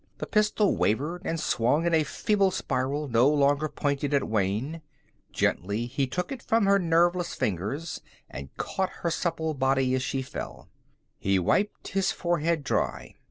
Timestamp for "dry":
12.63-13.13